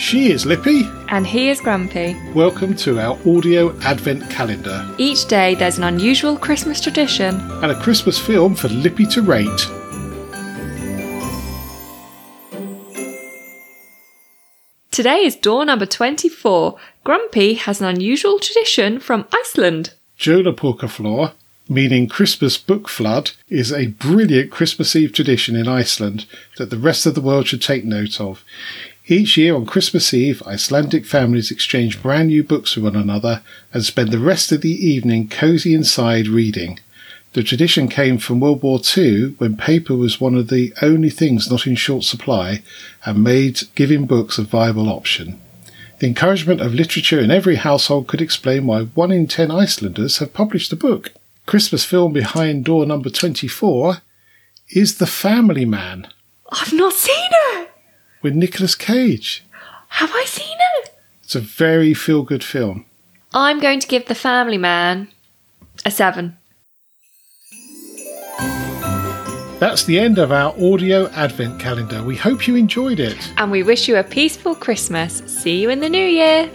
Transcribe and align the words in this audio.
She 0.00 0.32
is 0.32 0.46
Lippy. 0.46 0.88
And 1.08 1.26
he 1.26 1.50
is 1.50 1.60
Grumpy. 1.60 2.16
Welcome 2.34 2.74
to 2.76 2.98
our 2.98 3.18
audio 3.26 3.78
advent 3.82 4.28
calendar 4.30 4.78
Each 4.98 5.26
day 5.28 5.54
there's 5.54 5.76
an 5.78 5.84
unusual 5.84 6.36
Christmas 6.38 6.80
tradition. 6.80 7.34
and 7.62 7.70
a 7.70 7.80
Christmas 7.80 8.18
film 8.18 8.54
for 8.54 8.68
Lippy 8.68 9.04
to 9.06 9.20
rate. 9.22 9.60
Today 14.90 15.24
is 15.24 15.36
door 15.36 15.64
number 15.64 15.86
24. 15.86 16.76
Grumpy 17.04 17.54
has 17.54 17.80
an 17.80 17.86
unusual 17.88 18.38
tradition 18.38 18.98
from 19.00 19.26
Iceland. 19.32 19.94
Jólabókaflóð, 20.18 21.32
meaning 21.70 22.08
Christmas 22.08 22.58
book 22.58 22.88
flood, 22.88 23.30
is 23.48 23.72
a 23.72 23.86
brilliant 23.86 24.50
Christmas 24.50 24.96
Eve 24.96 25.12
tradition 25.12 25.54
in 25.54 25.68
Iceland 25.68 26.26
that 26.58 26.68
the 26.68 26.76
rest 26.76 27.06
of 27.06 27.14
the 27.14 27.20
world 27.20 27.46
should 27.46 27.62
take 27.62 27.84
note 27.84 28.20
of. 28.20 28.42
Each 29.06 29.36
year 29.36 29.54
on 29.54 29.66
Christmas 29.66 30.12
Eve, 30.12 30.42
Icelandic 30.42 31.06
families 31.06 31.52
exchange 31.52 32.02
brand 32.02 32.28
new 32.28 32.42
books 32.42 32.74
with 32.74 32.84
one 32.84 32.96
another 32.96 33.42
and 33.72 33.84
spend 33.84 34.10
the 34.10 34.18
rest 34.18 34.50
of 34.50 34.62
the 34.62 34.84
evening 34.84 35.28
cosy 35.28 35.72
inside 35.72 36.26
reading. 36.26 36.80
The 37.34 37.44
tradition 37.44 37.86
came 37.86 38.18
from 38.18 38.40
World 38.40 38.64
War 38.64 38.80
II 38.96 39.36
when 39.38 39.56
paper 39.56 39.94
was 39.94 40.20
one 40.20 40.34
of 40.34 40.48
the 40.48 40.74
only 40.82 41.10
things 41.10 41.48
not 41.48 41.68
in 41.68 41.76
short 41.76 42.02
supply 42.02 42.62
and 43.04 43.22
made 43.22 43.62
giving 43.76 44.06
books 44.06 44.38
a 44.38 44.42
viable 44.42 44.88
option. 44.88 45.40
The 46.00 46.08
encouragement 46.08 46.60
of 46.60 46.74
literature 46.74 47.20
in 47.20 47.30
every 47.30 47.56
household 47.56 48.08
could 48.08 48.20
explain 48.20 48.66
why 48.66 48.82
one 48.82 49.12
in 49.12 49.28
ten 49.28 49.52
Icelanders 49.52 50.18
have 50.18 50.32
published 50.32 50.72
a 50.72 50.76
book. 50.76 51.12
Christmas 51.50 51.84
film 51.84 52.12
behind 52.12 52.64
door 52.64 52.86
number 52.86 53.10
24 53.10 54.02
is 54.68 54.98
The 54.98 55.06
Family 55.08 55.64
Man 55.64 56.06
I've 56.52 56.72
not 56.72 56.92
seen 56.92 57.28
it! 57.32 57.70
with 58.22 58.36
Nicolas 58.36 58.76
Cage. 58.76 59.44
Have 59.88 60.12
I 60.14 60.26
seen 60.26 60.56
it? 60.76 60.94
It's 61.24 61.34
a 61.34 61.40
very 61.40 61.92
feel 61.92 62.22
good 62.22 62.44
film. 62.44 62.86
I'm 63.34 63.58
going 63.58 63.80
to 63.80 63.88
give 63.88 64.06
The 64.06 64.14
Family 64.14 64.58
Man 64.58 65.08
a 65.84 65.90
7. 65.90 66.36
That's 69.58 69.82
the 69.82 69.98
end 69.98 70.18
of 70.18 70.30
our 70.30 70.54
audio 70.56 71.08
advent 71.08 71.58
calendar. 71.58 72.04
We 72.04 72.14
hope 72.14 72.46
you 72.46 72.54
enjoyed 72.54 73.00
it. 73.00 73.32
And 73.38 73.50
we 73.50 73.64
wish 73.64 73.88
you 73.88 73.96
a 73.96 74.04
peaceful 74.04 74.54
Christmas. 74.54 75.14
See 75.26 75.60
you 75.60 75.68
in 75.68 75.80
the 75.80 75.88
new 75.88 76.06
year. 76.06 76.48